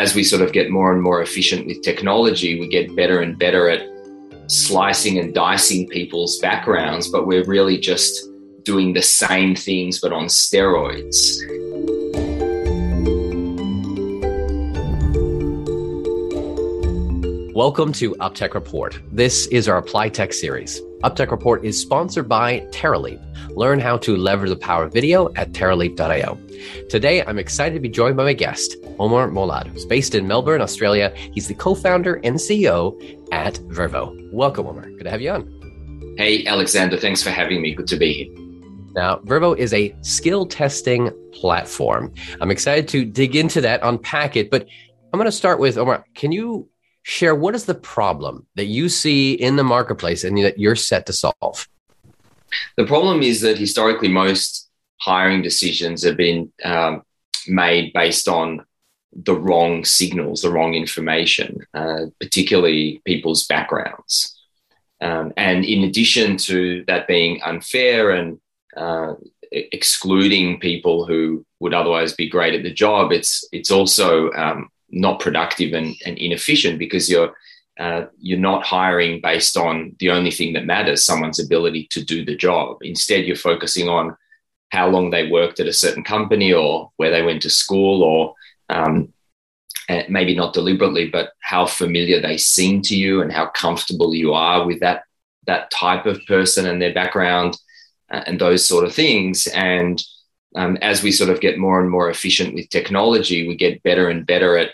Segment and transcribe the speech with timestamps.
[0.00, 3.38] as we sort of get more and more efficient with technology, we get better and
[3.38, 3.86] better at
[4.46, 8.26] slicing and dicing people's backgrounds, but we're really just
[8.62, 11.38] doing the same things but on steroids.
[17.60, 18.98] Welcome to UpTech Report.
[19.12, 20.80] This is our Apply Tech series.
[21.04, 23.20] UpTech Report is sponsored by Terraleap.
[23.54, 26.38] Learn how to leverage the power of video at terraleap.io.
[26.88, 30.62] Today, I'm excited to be joined by my guest, Omer Molad, who's based in Melbourne,
[30.62, 31.12] Australia.
[31.34, 32.96] He's the co-founder and CEO
[33.30, 34.32] at Vervoe.
[34.32, 34.90] Welcome, Omer.
[34.92, 36.14] Good to have you on.
[36.16, 36.96] Hey, Alexander.
[36.96, 37.74] Thanks for having me.
[37.74, 38.34] Good to be here.
[38.94, 42.14] Now, Vervoe is a skill testing platform.
[42.40, 44.66] I'm excited to dig into that, unpack it, but
[45.12, 46.06] I'm going to start with Omer.
[46.14, 46.66] Can you
[47.02, 51.06] share what is the problem that you see in the marketplace and that you're set
[51.06, 51.68] to solve?
[52.76, 54.68] The problem is that historically, most
[55.00, 57.02] hiring decisions have been um,
[57.46, 58.64] made based on
[59.12, 64.36] the wrong signals, the wrong information, uh, particularly people's backgrounds.
[65.00, 68.38] Um, and in addition to that being unfair and
[68.76, 69.14] uh,
[69.50, 75.20] excluding people who would otherwise be great at the job, it's it's also um, not
[75.20, 77.34] productive and, and inefficient because you're
[77.78, 82.24] uh, you're not hiring based on the only thing that matters, someone's ability to do
[82.24, 82.76] the job.
[82.82, 84.14] Instead, you're focusing on
[84.68, 88.34] how long they worked at a certain company or where they went to school or
[88.68, 89.12] um,
[90.08, 94.66] maybe not deliberately, but how familiar they seem to you and how comfortable you are
[94.66, 95.04] with that
[95.46, 97.56] that type of person and their background
[98.10, 99.46] uh, and those sort of things.
[99.48, 100.00] And
[100.54, 104.10] um, as we sort of get more and more efficient with technology, we get better
[104.10, 104.70] and better at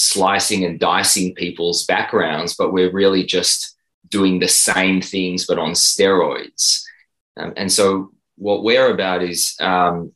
[0.00, 3.76] slicing and dicing people's backgrounds, but we're really just
[4.08, 6.84] doing the same things but on steroids.
[7.36, 10.12] Um, and so what we're about is um,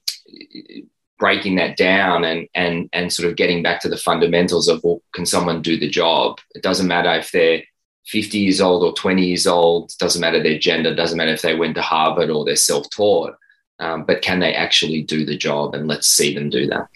[1.19, 5.03] breaking that down and and and sort of getting back to the fundamentals of well,
[5.15, 6.39] can someone do the job?
[6.55, 7.65] It doesn't matter if they're
[8.07, 9.93] 50 years old or 20 years old.
[9.99, 10.95] Doesn't matter their gender.
[10.95, 13.35] Doesn't matter if they went to Harvard or they're self-taught.
[13.81, 15.75] Um, but can they actually do the job?
[15.75, 16.89] And let's see them do that.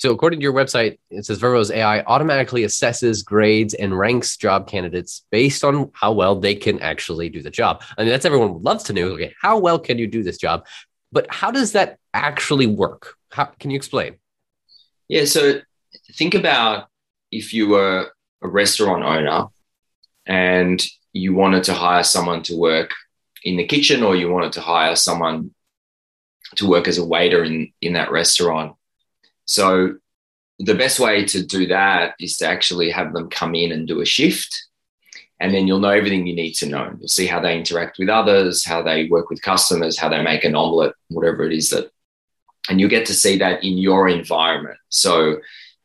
[0.00, 4.66] So, according to your website, it says Vervoe's AI automatically assesses, grades, and ranks job
[4.66, 7.82] candidates based on how well they can actually do the job.
[7.98, 9.08] I mean, that's everyone loves to know.
[9.08, 10.66] Okay, how well can you do this job?
[11.12, 13.14] But how does that actually work?
[13.30, 14.14] How can you explain?
[15.08, 15.60] Yeah, so
[16.14, 16.88] think about
[17.30, 19.48] if you were a restaurant owner
[20.24, 20.82] and
[21.12, 22.92] you wanted to hire someone to work
[23.44, 25.50] in the kitchen or you wanted to hire someone
[26.56, 28.76] to work as a waiter in, in that restaurant
[29.50, 29.96] so
[30.60, 34.00] the best way to do that is to actually have them come in and do
[34.00, 34.68] a shift.
[35.40, 36.94] And then you'll know everything you need to know.
[37.00, 40.44] You'll see how they interact with others, how they work with customers, how they make
[40.44, 41.90] an omelette, whatever it is that,
[42.68, 44.78] and you get to see that in your environment.
[44.88, 45.38] So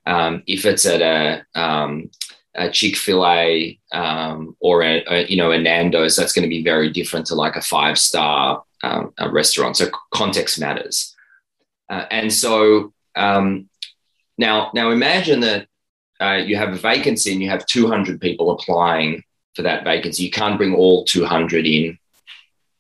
[0.05, 2.11] um, if it's at a, um,
[2.53, 6.55] a Chick Fil A um, or a, a, you know a Nando's, that's going to
[6.55, 9.75] be very different to like a five star um, restaurant.
[9.77, 11.15] So context matters,
[11.89, 13.69] uh, and so um,
[14.37, 15.67] now, now imagine that
[16.19, 19.23] uh, you have a vacancy and you have 200 people applying
[19.55, 20.23] for that vacancy.
[20.23, 21.97] You can't bring all 200 in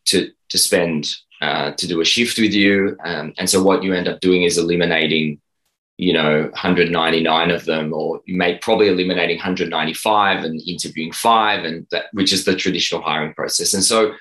[0.05, 3.93] to to spend uh, to do a shift with you, um, and so what you
[3.93, 5.41] end up doing is eliminating,
[5.97, 11.87] you know, 199 of them, or you may probably eliminating 195 and interviewing five, and
[11.91, 13.73] that which is the traditional hiring process.
[13.73, 14.13] And so,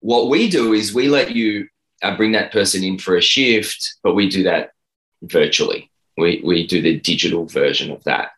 [0.00, 1.68] what we do is we let you
[2.02, 4.72] uh, bring that person in for a shift, but we do that
[5.22, 5.90] virtually.
[6.16, 8.32] We, we do the digital version of that.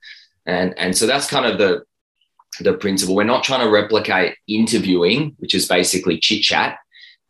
[0.46, 1.84] And, and so that's kind of the,
[2.60, 3.16] the principle.
[3.16, 6.78] We're not trying to replicate interviewing, which is basically chit chat.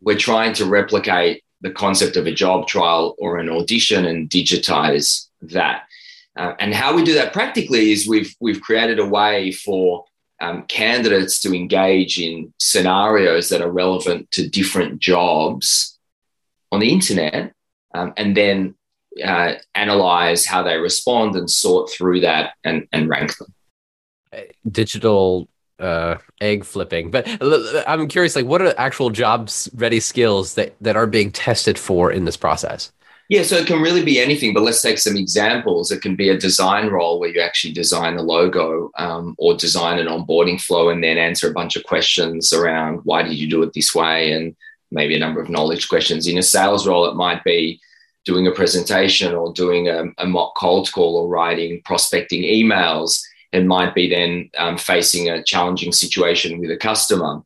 [0.00, 5.28] We're trying to replicate the concept of a job trial or an audition and digitize
[5.41, 5.84] that.
[6.36, 10.04] Uh, and how we do that practically is we've we've created a way for
[10.41, 15.98] um, candidates to engage in scenarios that are relevant to different jobs
[16.72, 17.54] on the internet,
[17.94, 18.75] um, and then
[19.23, 23.53] uh, analyze how they respond and sort through that and, and rank them.
[24.69, 27.27] Digital uh, egg flipping, but
[27.87, 32.11] I'm curious, like, what are actual jobs ready skills that that are being tested for
[32.11, 32.93] in this process?
[33.31, 35.91] Yeah, so it can really be anything, but let's take some examples.
[35.91, 39.99] It can be a design role where you actually design the logo um, or design
[39.99, 43.63] an onboarding flow and then answer a bunch of questions around why did you do
[43.63, 44.55] it this way and
[44.91, 46.27] maybe a number of knowledge questions.
[46.27, 47.81] In a sales role, it might be
[48.24, 53.22] doing a presentation or doing a, a mock cold call or writing prospecting emails
[53.53, 57.42] and might be then um, facing a challenging situation with a customer.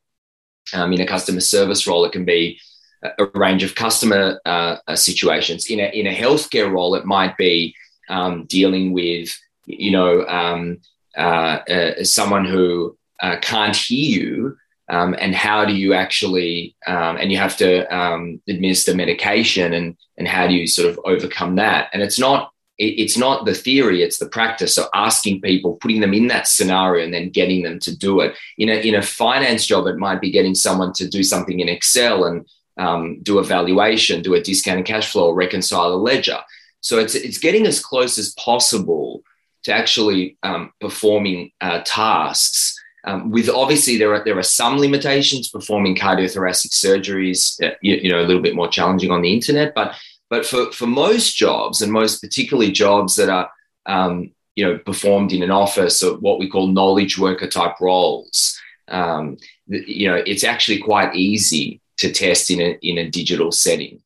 [0.72, 2.60] Um, in a customer service role, it can be
[3.02, 5.66] a, range of customer uh, uh, situations.
[5.66, 7.74] In a, in a healthcare role, it might be
[8.08, 9.34] um, dealing with
[9.68, 10.80] you know, um,
[11.16, 14.56] uh, uh, someone who uh, can't hear you,
[14.90, 19.96] um, and how do you actually, um, and you have to um, administer medication, and
[20.16, 21.90] and how do you sort of overcome that?
[21.92, 24.74] And it's not it's not the theory, it's the practice.
[24.74, 28.36] So asking people, putting them in that scenario and then getting them to do it.
[28.56, 31.68] In a, in a finance job, it might be getting someone to do something in
[31.68, 32.46] Excel and
[32.78, 36.38] um, do a valuation, do a discounted cash flow, reconcile a ledger.
[36.80, 39.24] So it's, it's getting as close as possible
[39.64, 42.77] to actually um, performing uh, tasks.
[43.08, 48.20] Um, with obviously there are there are some limitations performing cardiothoracic surgeries, you, you know,
[48.20, 49.94] a little bit more challenging on the internet, but
[50.28, 53.50] but for, for most jobs, and most particularly jobs that are
[53.86, 58.60] um, you know performed in an office or what we call knowledge worker type roles,
[58.88, 59.38] um,
[59.68, 64.02] you know, it's actually quite easy to test in a in a digital setting.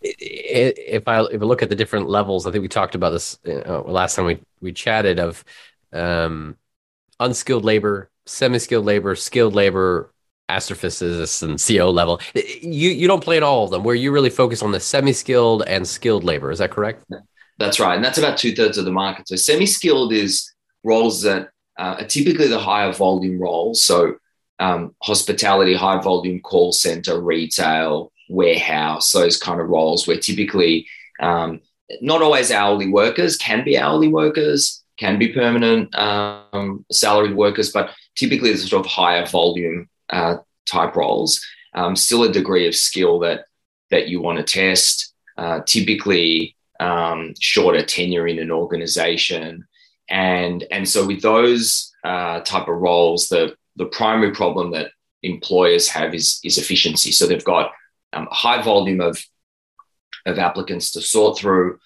[0.00, 3.36] If I if I look at the different levels, I think we talked about this
[3.48, 5.44] uh, last time we we chatted of
[5.92, 6.56] um,
[7.20, 10.12] unskilled labor, semi-skilled labor, skilled labor,
[10.50, 12.20] astrophysicists and CO level.
[12.34, 13.84] You you don't play in all of them.
[13.84, 16.50] Where you really focus on the semi-skilled and skilled labor.
[16.50, 17.04] Is that correct?
[17.58, 19.28] That's right, and that's about two thirds of the market.
[19.28, 20.52] So semi-skilled is
[20.82, 23.82] roles that uh, are typically the higher volume roles.
[23.82, 24.16] So
[24.58, 30.86] um, hospitality, high volume call center, retail, warehouse, those kind of roles where typically
[31.20, 31.60] um,
[32.00, 37.90] not always hourly workers can be hourly workers, can be permanent um, salaried workers, but
[38.16, 40.36] typically the sort of higher volume uh,
[40.66, 41.44] type roles.
[41.74, 43.46] Um, still a degree of skill that
[43.90, 45.12] that you want to test.
[45.36, 49.66] Uh, typically, um, shorter tenure in an organization,
[50.08, 54.90] and and so with those uh, type of roles, the the primary problem that
[55.22, 57.10] employers have is is efficiency.
[57.10, 57.72] So they've got
[58.12, 59.20] um, a high volume of
[60.26, 61.78] of applicants to sort through,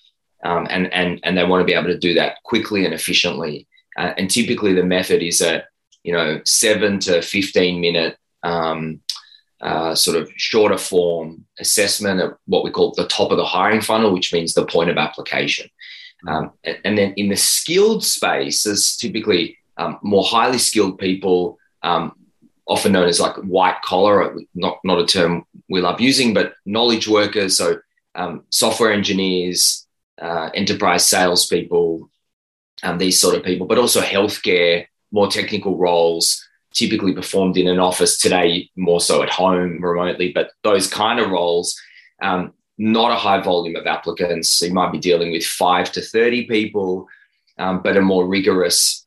[0.44, 3.67] um, and and and they want to be able to do that quickly and efficiently.
[3.96, 5.64] Uh, and typically, the method is a
[6.08, 9.00] you know, seven to 15 minute um,
[9.61, 13.81] uh, sort of shorter form assessment of what we call the top of the hiring
[13.81, 15.69] funnel, which means the point of application.
[16.26, 21.58] Um, and, and, then in the skilled space, there's typically um, more highly skilled people,
[21.82, 22.12] um,
[22.67, 27.06] often known as like white collar, not, not a term we love using, but knowledge
[27.06, 27.56] workers.
[27.56, 27.81] So
[28.14, 29.87] um, software engineers,
[30.20, 32.11] uh, enterprise salespeople,
[32.82, 37.79] um, these sort of people, but also healthcare more technical roles typically performed in an
[37.79, 41.81] office today more so at home remotely but those kind of roles
[42.23, 44.50] um, not a high volume of applicants.
[44.50, 47.09] So you might be dealing with five to 30 people
[47.59, 49.06] um, but a more rigorous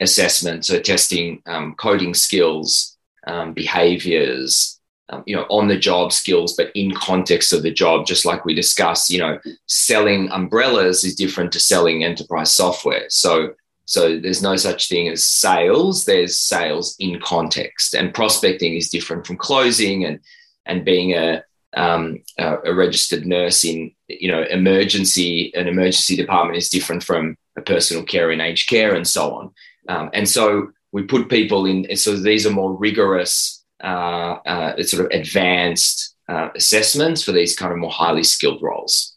[0.00, 2.96] assessment so testing um, coding skills
[3.26, 4.80] um, behaviors
[5.12, 8.44] um, you know on the job skills but in context of the job just like
[8.44, 13.54] we discussed you know selling umbrellas is different to selling enterprise software so
[13.84, 16.04] so there's no such thing as sales.
[16.04, 20.20] There's sales in context, and prospecting is different from closing, and
[20.66, 21.44] and being a
[21.74, 27.36] um, a, a, registered nurse in you know emergency an emergency department is different from
[27.56, 29.50] a personal care in aged care and so on.
[29.88, 31.96] Um, and so we put people in.
[31.96, 37.90] So these are more rigorous, sort of advanced uh, assessments for these kind of more
[37.90, 39.16] highly skilled roles.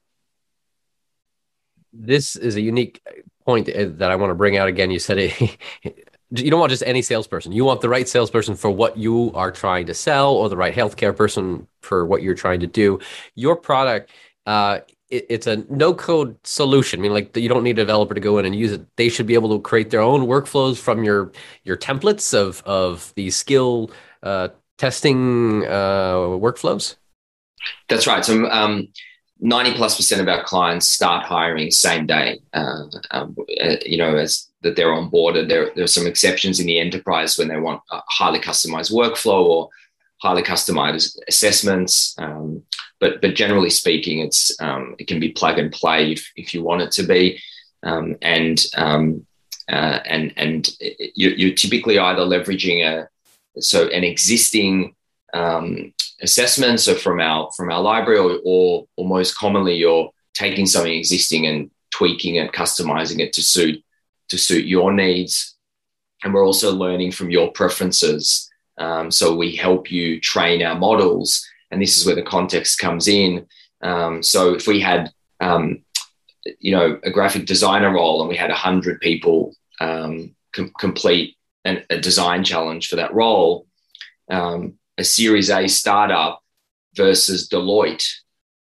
[1.94, 3.02] This is a unique
[3.46, 4.92] point that I want to bring out again.
[4.92, 5.58] You said it,
[6.32, 7.52] you don't want just any salesperson.
[7.52, 10.74] You want the right salesperson for what you are trying to sell, or the right
[10.74, 13.00] healthcare person for what you're trying to do.
[13.36, 14.10] Your product,
[14.46, 14.80] uh,
[15.10, 17.00] it, it's a no-code solution.
[17.00, 18.86] I mean, like you don't need a developer to go in and use it.
[18.98, 21.32] They should be able to create their own workflows from your
[21.64, 23.92] your templates of of these skill
[24.26, 26.96] uh, testing uh, workflows.
[27.88, 28.24] That's right.
[28.24, 28.50] So.
[28.50, 28.90] Um,
[29.42, 32.40] 90 plus percent of our clients start hiring same day.
[32.54, 35.36] Uh, um, uh, you know, as that they're on board.
[35.36, 39.46] There, there are some exceptions in the enterprise when they want a highly customized workflow
[39.46, 39.70] or
[40.22, 42.16] highly customized assessments.
[42.18, 42.64] Um,
[43.00, 46.64] but but generally speaking, it's um, it can be plug and play if, if you
[46.64, 47.40] want it to be,
[47.84, 49.26] um, and um,
[49.70, 50.70] uh, and and
[51.16, 53.08] you, are typically either leveraging a
[53.60, 54.96] so an existing
[55.34, 60.66] um, assessments so from our from our library or, or, or most commonly you're taking
[60.66, 63.84] something existing and tweaking it customizing it to suit
[64.30, 65.56] to suit your needs.
[66.24, 68.50] And we're also learning from your preferences.
[68.78, 73.08] Um, so we help you train our models and this is where the context comes
[73.08, 73.46] in.
[73.82, 75.84] Um, so if we had um,
[76.60, 81.84] you know a graphic designer role and we had 100 people um, com- complete an,
[81.90, 83.68] a design challenge for that role
[84.30, 86.42] um, a Series A startup
[86.96, 88.08] versus Deloitte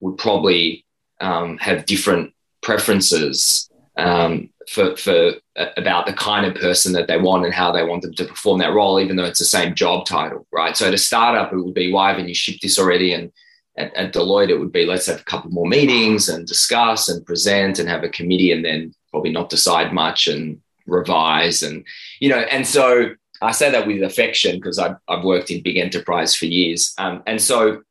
[0.01, 0.85] would probably
[1.21, 7.19] um, have different preferences um, for, for uh, about the kind of person that they
[7.19, 9.75] want and how they want them to perform that role, even though it's the same
[9.75, 10.77] job title, right?
[10.77, 13.13] So at a startup, it would be, why haven't you shipped this already?
[13.13, 13.33] And
[13.77, 17.27] at, at Deloitte, it would be, let's have a couple more meetings and discuss and
[17.27, 21.63] present and have a committee and then probably not decide much and revise.
[21.63, 21.85] And,
[22.21, 25.79] you know, and so I say that with affection because I've, I've worked in big
[25.79, 26.93] enterprise for years.
[26.99, 27.83] Um, and so,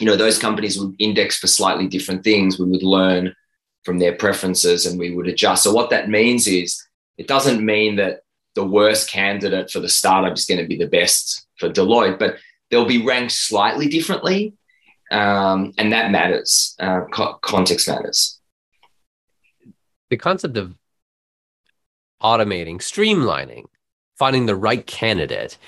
[0.00, 2.58] you know, those companies would index for slightly different things.
[2.58, 3.34] We would learn
[3.84, 5.62] from their preferences and we would adjust.
[5.62, 6.82] So what that means is
[7.18, 8.20] it doesn't mean that
[8.54, 12.36] the worst candidate for the startup is going to be the best for Deloitte, but
[12.70, 14.54] they'll be ranked slightly differently.
[15.10, 16.74] Um, and that matters.
[16.80, 18.40] Uh, co- context matters.
[20.10, 20.74] The concept of
[22.24, 23.66] automating, streamlining,
[24.16, 25.58] finding the right candidate.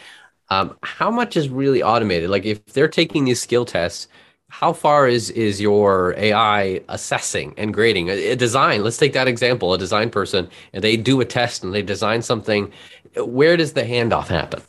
[0.48, 2.30] Um, how much is really automated?
[2.30, 4.08] Like if they're taking these skill tests,
[4.48, 8.84] how far is is your AI assessing and grading a, a, design?
[8.84, 12.22] Let's take that example: a design person, and they do a test and they design
[12.22, 12.72] something.
[13.16, 14.62] Where does the handoff happen?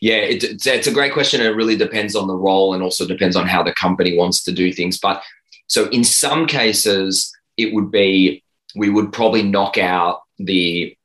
[0.00, 1.42] Yeah, it, it's, it's a great question.
[1.42, 4.52] It really depends on the role and also depends on how the company wants to
[4.52, 4.98] do things.
[4.98, 5.22] But
[5.66, 8.42] so in some cases, it would be
[8.74, 10.96] we would probably knock out the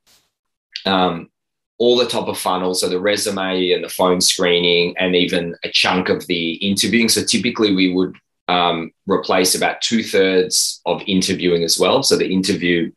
[0.84, 1.28] um,
[1.78, 5.70] all the top of funnel, so the resume and the phone screening, and even a
[5.70, 7.08] chunk of the interviewing.
[7.08, 8.14] So typically, we would
[8.48, 12.02] um, replace about two thirds of interviewing as well.
[12.02, 12.92] So the interview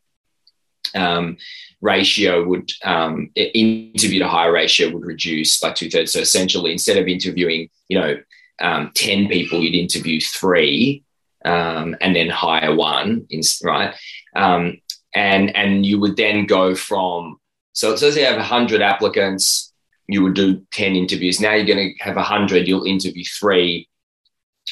[0.94, 1.36] um,
[1.80, 6.12] ratio would um, interview to hire ratio would reduce by two thirds.
[6.12, 8.16] So essentially, instead of interviewing, you know,
[8.60, 11.02] um, ten people, you'd interview three
[11.44, 13.26] um, and then hire one,
[13.64, 13.94] right?
[14.34, 14.78] Um,
[15.16, 17.40] and and you would then go from
[17.76, 19.70] so it says you have 100 applicants,
[20.08, 21.42] you would do 10 interviews.
[21.42, 23.86] Now you're going to have 100, you'll interview three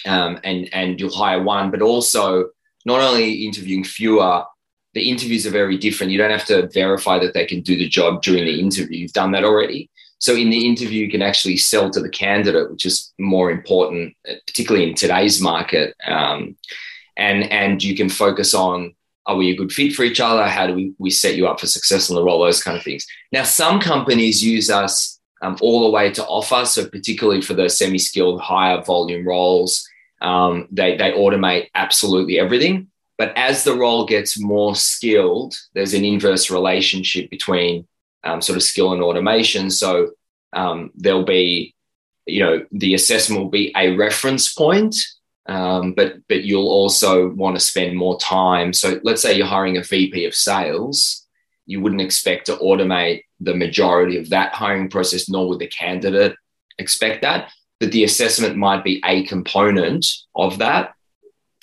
[0.07, 2.49] um, and, and you'll hire one, but also
[2.87, 4.45] not only interviewing fewer,
[4.95, 6.13] the interviews are very different.
[6.13, 9.01] You don't have to verify that they can do the job during the interview.
[9.01, 9.91] You've done that already.
[10.19, 14.17] So in the interview, you can actually sell to the candidate, which is more important,
[14.47, 15.95] particularly in today's market.
[16.07, 16.57] Um,
[17.19, 18.95] and and you can focus on
[19.27, 20.47] are we a good fit for each other?
[20.47, 22.43] How do we, we set you up for success on the role?
[22.43, 23.07] Those kind of things.
[23.33, 26.65] Now, some companies use us um, all the way to offer.
[26.67, 29.89] So, particularly for the semi skilled, higher volume roles,
[30.21, 32.89] um, they, they automate absolutely everything.
[33.17, 37.87] But as the role gets more skilled, there's an inverse relationship between
[38.25, 39.71] um, sort of skill and automation.
[39.71, 40.11] So,
[40.53, 41.75] um, there'll be,
[42.27, 44.97] you know, the assessment will be a reference point
[45.47, 48.73] um, but but you'll also want to spend more time.
[48.73, 51.27] So let's say you're hiring a VP of sales,
[51.67, 56.35] you wouldn't expect to automate the majority of that hiring process, nor would the candidate
[56.79, 57.51] expect that.
[57.81, 60.95] But the assessment might be a component of that,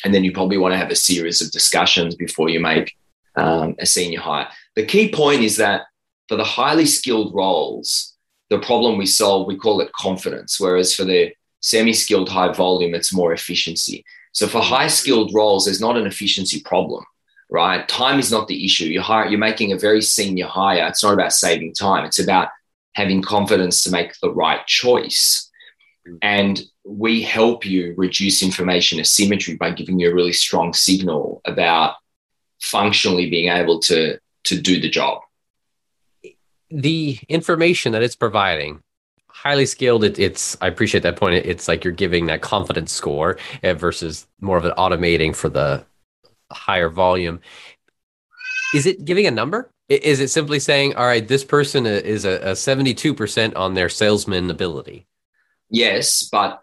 [0.04, 2.96] and then you probably want to have a series of discussions before you make
[3.36, 4.48] um, a senior hire.
[4.76, 5.84] The key point is that
[6.28, 8.16] for the highly skilled roles,
[8.50, 12.94] the problem we solve we call it confidence, whereas for the semi skilled, high volume,
[12.94, 14.04] it's more efficiency.
[14.34, 14.74] So for mm-hmm.
[14.74, 17.04] high skilled roles, there's not an efficiency problem,
[17.50, 17.88] right?
[17.88, 18.86] Time is not the issue.
[18.86, 20.88] You're, hire, you're making a very senior hire.
[20.88, 22.50] It's not about saving time, it's about
[22.94, 25.50] having confidence to make the right choice.
[26.08, 26.18] Mm-hmm.
[26.22, 31.96] And we help you reduce information asymmetry by giving you a really strong signal about
[32.60, 35.22] functionally being able to, to do the job.
[36.70, 38.82] The information that it's providing
[39.42, 41.34] highly skilled it, it's i appreciate that point.
[41.34, 45.84] It's like you're giving that confidence score eh, versus more of an automating for the
[46.52, 47.40] higher volume.
[48.76, 49.72] Is it giving a number?
[49.90, 54.50] Is it simply saying all right this person is a, a 72% on their salesman
[54.50, 55.08] ability
[55.70, 56.62] yes but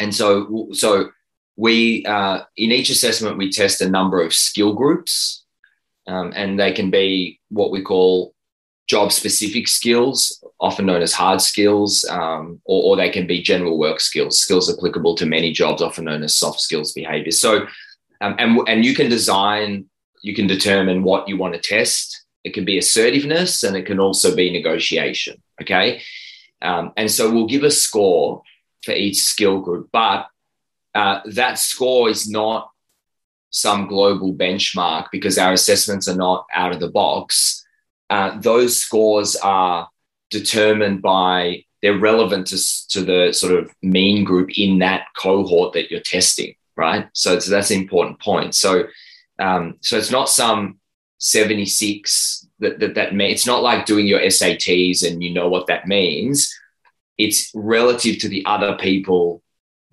[0.00, 1.10] and so so
[1.56, 5.44] we uh, in each assessment we test a number of skill groups
[6.08, 8.34] um, and they can be what we call
[8.90, 13.78] job specific skills, often known as hard skills, um, or, or, they can be general
[13.78, 17.40] work skills, skills applicable to many jobs, often known as soft skills behaviors.
[17.40, 17.66] So,
[18.20, 19.86] um, and, and you can design,
[20.22, 22.24] you can determine what you want to test.
[22.44, 25.42] It can be assertiveness and it can also be negotiation.
[25.60, 26.02] Okay.
[26.62, 28.42] Um, and so we'll give a score
[28.84, 30.26] for each skill group, but
[30.94, 32.70] uh, that score is not
[33.50, 37.60] some global benchmark because our assessments are not out of the box
[38.10, 39.88] uh, those scores are
[40.30, 45.90] determined by they're relevant to, to the sort of mean group in that cohort that
[45.90, 47.08] you're testing, right?
[47.12, 48.54] So, so that's an important point.
[48.54, 48.84] So,
[49.38, 50.78] um, so it's not some
[51.18, 55.66] 76 that that, that may, it's not like doing your SATs and you know what
[55.68, 56.54] that means.
[57.16, 59.42] It's relative to the other people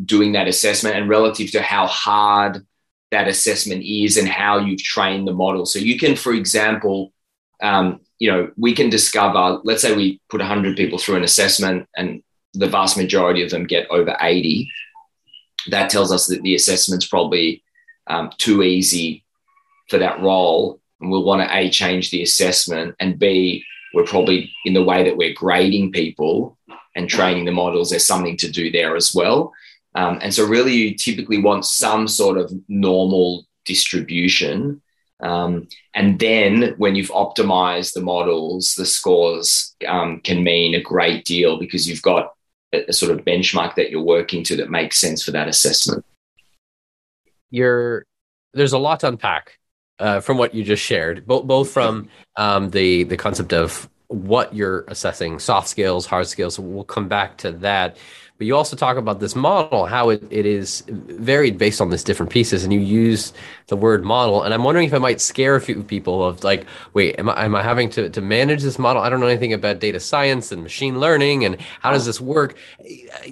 [0.03, 2.65] doing that assessment and relative to how hard
[3.11, 5.65] that assessment is and how you've trained the model.
[5.65, 7.13] So you can, for example,
[7.61, 11.87] um, you know, we can discover, let's say we put 100 people through an assessment
[11.95, 12.23] and
[12.53, 14.69] the vast majority of them get over 80.
[15.69, 17.63] That tells us that the assessment's probably
[18.07, 19.23] um, too easy
[19.89, 20.79] for that role.
[20.99, 25.03] And we'll want to A, change the assessment, and B, we're probably in the way
[25.03, 26.57] that we're grading people
[26.97, 29.53] and training the models, there's something to do there as well.
[29.95, 34.81] Um, and so, really, you typically want some sort of normal distribution.
[35.19, 41.25] Um, and then, when you've optimized the models, the scores um, can mean a great
[41.25, 42.33] deal because you've got
[42.71, 46.05] a, a, sort of benchmark that you're working to that makes sense for that assessment.
[47.49, 48.05] You're,
[48.53, 49.57] there's a lot to unpack
[49.99, 54.53] uh, from what you just shared, both both from um, the the concept of what
[54.53, 56.59] you're assessing, soft skills, hard skills.
[56.59, 57.97] We'll come back to that.
[58.37, 62.03] But you also talk about this model, how it, it is varied based on these
[62.03, 63.33] different pieces, and you use
[63.67, 64.43] the word model.
[64.43, 67.45] And I'm wondering if it might scare a few people of like, wait, am I,
[67.45, 69.01] am I having to, to manage this model?
[69.01, 72.55] I don't know anything about data science and machine learning, and how does this work?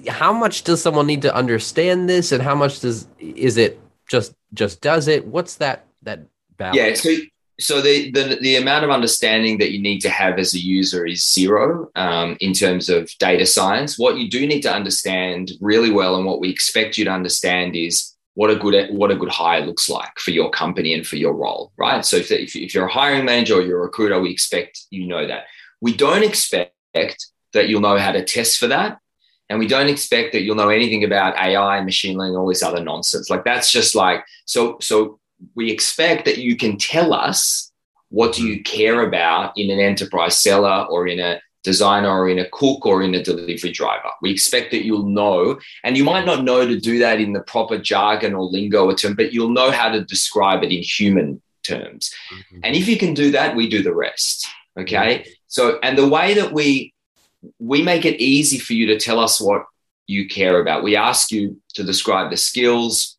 [0.08, 4.34] How much does someone need to understand this, and how much does is it just
[4.54, 5.26] just does it?
[5.26, 6.76] What's that that balance?
[6.76, 7.10] Yeah, so
[7.58, 11.06] so the, the, the amount of understanding that you need to have as a user
[11.06, 13.98] is zero um, in terms of data science.
[13.98, 17.74] What you do need to understand really well, and what we expect you to understand
[17.74, 21.16] is what a good what a good hire looks like for your company and for
[21.16, 22.04] your role, right?
[22.04, 25.06] So if, if, if you're a hiring manager or you're a recruiter, we expect you
[25.06, 25.44] know that.
[25.80, 28.98] We don't expect that you'll know how to test for that.
[29.48, 32.82] And we don't expect that you'll know anything about AI, machine learning, all this other
[32.82, 33.30] nonsense.
[33.30, 34.76] Like that's just like so.
[34.80, 35.18] So
[35.54, 37.70] we expect that you can tell us
[38.10, 42.38] what do you care about in an enterprise seller or in a designer or in
[42.38, 44.10] a cook or in a delivery driver.
[44.22, 47.40] We expect that you'll know, and you might not know to do that in the
[47.40, 51.42] proper jargon or lingo or term, but you'll know how to describe it in human
[51.64, 52.14] terms.
[52.32, 52.60] Mm-hmm.
[52.62, 54.46] And if you can do that, we do the rest.
[54.78, 55.18] Okay.
[55.18, 55.30] Mm-hmm.
[55.48, 56.94] So, and the way that we
[57.58, 59.64] we make it easy for you to tell us what
[60.06, 60.82] you care about.
[60.82, 63.18] We ask you to describe the skills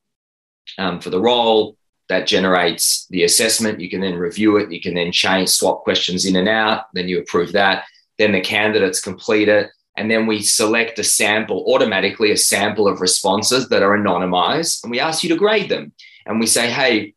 [0.77, 1.76] um, for the role,
[2.09, 3.79] that generates the assessment.
[3.79, 4.71] You can then review it.
[4.71, 6.85] You can then change, swap questions in and out.
[6.93, 7.85] Then you approve that.
[8.17, 9.69] Then the candidates complete it.
[9.97, 14.83] And then we select a sample, automatically a sample of responses that are anonymized.
[14.83, 15.91] And we ask you to grade them.
[16.25, 17.15] And we say, hey,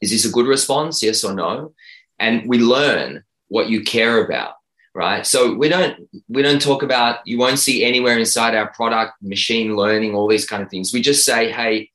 [0.00, 1.02] is this a good response?
[1.02, 1.74] Yes or no?
[2.18, 4.54] And we learn what you care about
[4.94, 9.14] right so we don't we don't talk about you won't see anywhere inside our product
[9.22, 11.90] machine learning all these kind of things we just say hey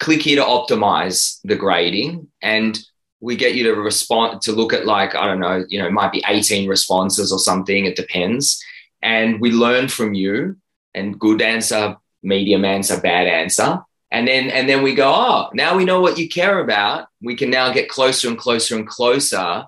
[0.00, 2.80] click here to optimize the grading and
[3.20, 5.92] we get you to respond to look at like i don't know you know it
[5.92, 8.62] might be 18 responses or something it depends.
[9.02, 10.56] And we learn from you
[10.94, 13.80] and good answer medium answer bad answer.
[14.10, 17.08] And then and then we go oh now we know what you care about.
[17.22, 19.66] We can now get closer and closer and closer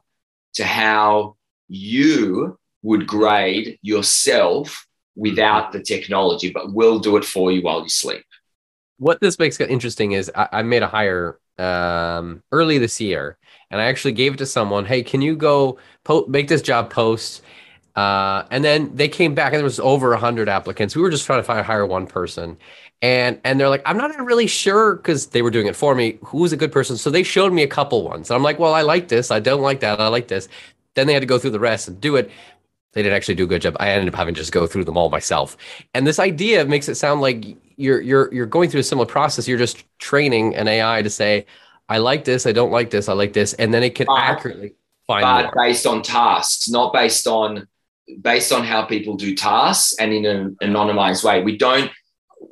[0.54, 1.36] to how
[1.68, 5.78] you would grade yourself without mm-hmm.
[5.78, 8.24] the technology but we'll do it for you while you sleep
[9.02, 13.36] what this makes interesting is I, I made a hire um, early this year,
[13.70, 14.84] and I actually gave it to someone.
[14.84, 17.42] Hey, can you go po- make this job post?
[17.96, 20.94] Uh, and then they came back, and there was over hundred applicants.
[20.94, 22.56] We were just trying to find hire one person,
[23.02, 26.18] and and they're like, I'm not really sure because they were doing it for me.
[26.24, 26.96] Who's a good person?
[26.96, 28.30] So they showed me a couple ones.
[28.30, 29.32] And I'm like, well, I like this.
[29.32, 30.00] I don't like that.
[30.00, 30.48] I like this.
[30.94, 32.30] Then they had to go through the rest and do it.
[32.92, 33.76] They didn't actually do a good job.
[33.80, 35.56] I ended up having to just go through them all myself.
[35.94, 39.48] And this idea makes it sound like you're you're you're going through a similar process.
[39.48, 41.46] You're just training an AI to say,
[41.88, 44.18] I like this, I don't like this, I like this, and then it can but,
[44.18, 44.74] accurately
[45.06, 45.66] find but more.
[45.66, 47.68] based on tasks, not based on
[48.20, 51.42] based on how people do tasks and in an anonymized way.
[51.42, 51.90] We don't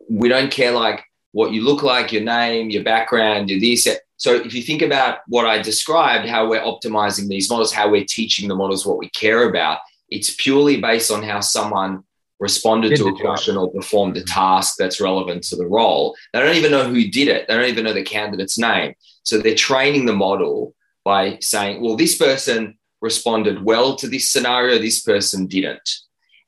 [0.08, 3.88] we don't care like what you look like, your name, your background, your this.
[4.16, 8.04] So if you think about what I described, how we're optimizing these models, how we're
[8.04, 9.78] teaching the models what we care about,
[10.10, 12.04] it's purely based on how someone
[12.40, 16.16] responded to a question or performed a task that's relevant to the role.
[16.32, 17.46] They don't even know who did it.
[17.46, 18.94] They don't even know the candidate's name.
[19.22, 20.74] So they're training the model
[21.04, 25.88] by saying, well, this person responded well to this scenario, this person didn't.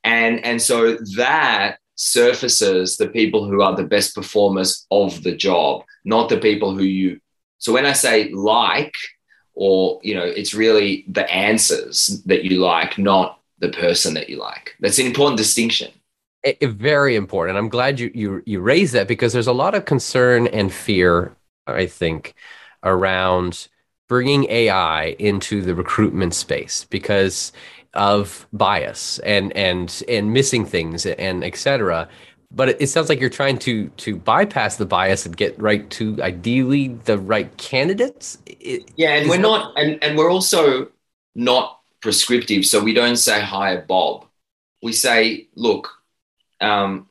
[0.03, 5.83] And, and so that surfaces the people who are the best performers of the job,
[6.05, 7.21] not the people who you.
[7.59, 8.95] So when I say like,
[9.55, 14.39] or, you know, it's really the answers that you like, not the person that you
[14.39, 14.77] like.
[14.81, 15.93] That's an important distinction.
[16.43, 17.57] It, it, very important.
[17.57, 21.37] I'm glad you you you raised that because there's a lot of concern and fear,
[21.69, 22.35] I think,
[22.83, 23.69] around
[24.09, 27.53] bringing AI into the recruitment space because
[27.95, 32.09] of bias and and and missing things and etc.
[32.51, 35.89] but it, it, sounds like you're trying to to bypass the bias and get right
[35.91, 38.39] to ideally the right candidates.
[38.47, 40.89] It, yeah, and we're not, and and we're also
[41.37, 42.67] not prescriptive.
[42.67, 44.27] So we don't say hire Bob.
[44.83, 45.89] We say, look,
[46.61, 47.09] um,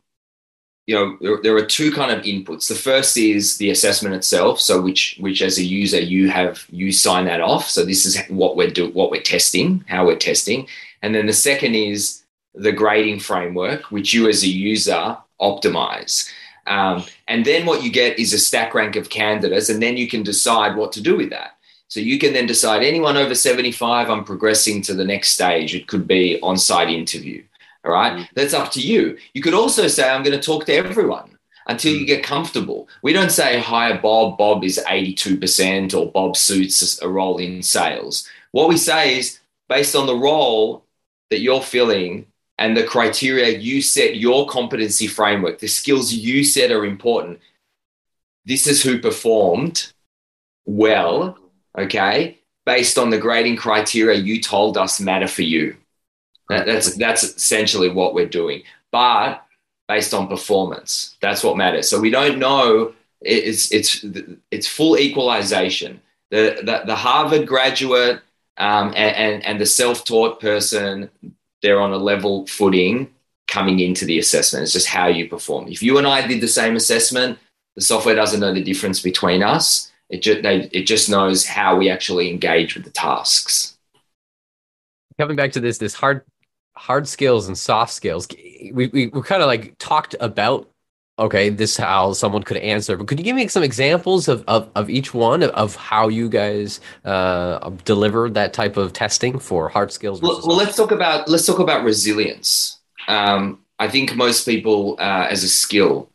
[0.85, 2.67] you know, there, there, are two kind of inputs.
[2.67, 4.59] The first is the assessment itself.
[4.59, 7.69] So which which as a user you have you sign that off.
[7.69, 10.67] So this is what we're do what we're testing, how we're testing.
[11.01, 12.23] And then the second is
[12.53, 16.29] the grading framework, which you as a user optimize.
[16.67, 20.07] Um, and then what you get is a stack rank of candidates, and then you
[20.07, 21.57] can decide what to do with that.
[21.91, 25.75] So you can then decide anyone over 75, I'm progressing to the next stage.
[25.75, 27.43] It could be on site interview.
[27.83, 28.13] All right.
[28.13, 28.33] Mm-hmm.
[28.33, 29.17] That's up to you.
[29.33, 32.07] You could also say, I'm going to talk to everyone until you mm.
[32.07, 32.87] get comfortable.
[33.03, 34.37] We don't say, hire Bob.
[34.37, 38.25] Bob is 82% or Bob suits a role in sales.
[38.51, 40.85] What we say is, based on the role
[41.29, 42.25] that you're filling,
[42.57, 47.39] and the criteria you set, your competency framework, the skills you set are important.
[48.45, 49.91] This is who performed
[50.65, 51.37] well,
[51.77, 55.75] okay, based on the grading criteria you told us matter for you.
[56.49, 59.45] That, that's that's essentially what we're doing, but
[59.87, 61.17] based on performance.
[61.21, 61.89] That's what matters.
[61.89, 62.93] So we don't know.
[63.21, 64.05] It's it's
[64.51, 66.01] it's full equalization.
[66.29, 68.21] The the, the Harvard graduate
[68.57, 71.09] um, and, and and the self taught person
[71.61, 73.13] they're on a level footing
[73.47, 74.63] coming into the assessment.
[74.63, 75.67] It's just how you perform.
[75.67, 77.37] If you and I did the same assessment,
[77.75, 79.90] the software doesn't know the difference between us.
[80.11, 83.77] It just, they, it just knows how we actually engage with the tasks.
[85.17, 86.23] Coming back to this, this hard,
[86.75, 88.27] hard skills and soft skills,
[88.73, 90.71] we, we, we kind of like talked about
[91.19, 92.97] okay, this is how someone could answer.
[92.97, 96.07] But could you give me some examples of, of, of each one of, of how
[96.07, 100.21] you guys uh, deliver that type of testing for hard skills?
[100.21, 102.79] Well, well, let's talk about let's talk about resilience.
[103.07, 106.10] Um, I think most people uh, as a skill.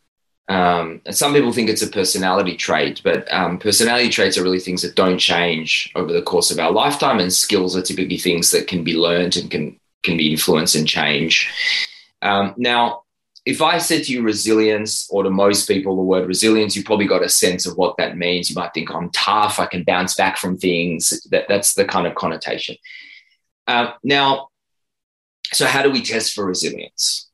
[0.49, 4.59] Um, and some people think it's a personality trait, but um, personality traits are really
[4.59, 8.51] things that don't change over the course of our lifetime, and skills are typically things
[8.51, 11.51] that can be learned and can can be influenced and change.
[12.21, 13.03] Um, now,
[13.45, 17.07] if I said to you resilience, or to most people, the word resilience, you probably
[17.07, 18.49] got a sense of what that means.
[18.49, 21.21] You might think I'm tough, I can bounce back from things.
[21.31, 22.77] That, that's the kind of connotation.
[23.65, 24.49] Uh, now,
[25.53, 27.26] so how do we test for resilience?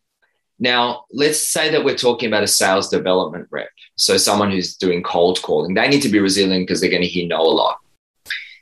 [0.60, 3.70] Now, let's say that we're talking about a sales development rep.
[3.96, 7.08] So someone who's doing cold calling, they need to be resilient because they're going to
[7.08, 7.78] hear no a lot.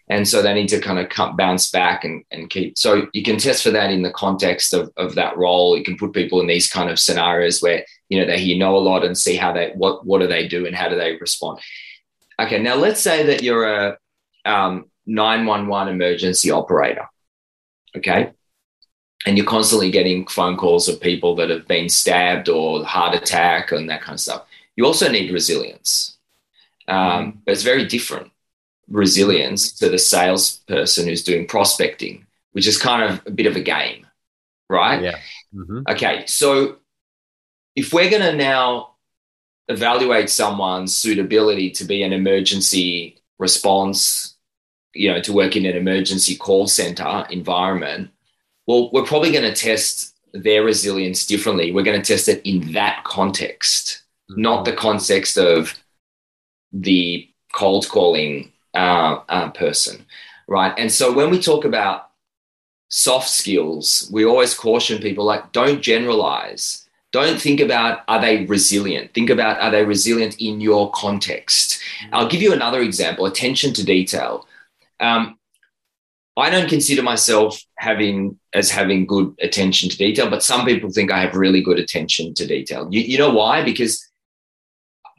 [0.10, 2.78] And so they need to kind of come, bounce back and, and keep.
[2.78, 5.78] So you can test for that in the context of, of that role.
[5.78, 8.76] You can put people in these kind of scenarios where, you know, they hear no
[8.76, 11.16] a lot and see how they, what, what do they do and how do they
[11.16, 11.60] respond?
[12.40, 12.62] Okay.
[12.62, 13.98] Now let's say that you're a
[14.44, 17.08] um, 911 emergency operator.
[17.96, 18.32] Okay.
[19.26, 23.72] And you're constantly getting phone calls of people that have been stabbed or heart attack
[23.72, 24.46] and that kind of stuff.
[24.76, 26.18] You also need resilience.
[26.88, 28.32] Um, but it's very different
[28.90, 33.62] resilience to the salesperson who's doing prospecting, which is kind of a bit of a
[33.62, 34.08] game,
[34.70, 35.02] right?
[35.02, 35.20] Yeah.
[35.56, 35.84] Mm-hmm.
[35.88, 36.26] Okay.
[36.28, 36.78] So
[37.76, 38.96] if we're going to now
[39.68, 44.36] evaluate someone's suitability to be an emergency response,
[44.94, 48.10] you know, to work in an emergency call center environment,
[48.68, 51.72] well, we're probably going to test their resilience differently.
[51.72, 54.42] We're going to test it in that context, mm-hmm.
[54.42, 55.78] not the context of
[56.72, 60.06] the cold calling uh, uh, person,
[60.48, 60.74] right?
[60.78, 62.12] And so when we talk about
[62.90, 66.88] soft skills, we always caution people like, don't generalize.
[67.12, 69.14] Don't think about are they resilient?
[69.14, 71.82] Think about are they resilient in your context?
[72.06, 72.16] Mm-hmm.
[72.16, 74.48] I'll give you another example attention to detail.
[75.02, 75.38] Um,
[76.42, 81.12] I don't consider myself having as having good attention to detail, but some people think
[81.12, 82.88] I have really good attention to detail.
[82.92, 83.64] You, you know why?
[83.64, 84.06] Because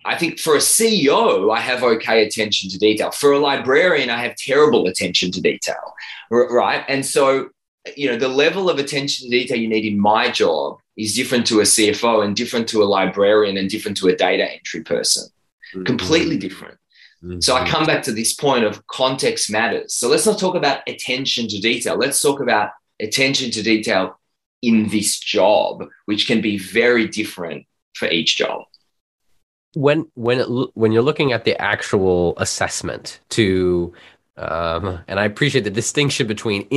[0.04, 3.10] I think for a CEO, I have okay attention to detail.
[3.10, 5.94] For a librarian, I have terrible attention to detail,
[6.30, 6.84] right?
[6.88, 7.50] And so,
[7.96, 11.46] you know, the level of attention to detail you need in my job is different
[11.46, 15.28] to a CFO and different to a librarian and different to a data entry person.
[15.72, 15.84] Mm-hmm.
[15.84, 16.78] Completely different.
[17.22, 17.40] Mm-hmm.
[17.40, 19.94] So I come back to this point of context matters.
[19.94, 21.96] So let's not talk about attention to detail.
[21.96, 24.18] Let's talk about attention to detail
[24.60, 28.62] in this job, which can be very different for each job
[29.74, 33.92] when when it, when you're looking at the actual assessment to
[34.36, 36.66] um, and I appreciate the distinction between